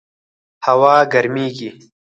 [0.65, 1.69] هوا ګرمیږي